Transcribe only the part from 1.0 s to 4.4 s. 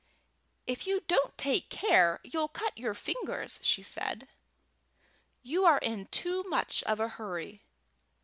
don't take care, you'll cut your fingers," said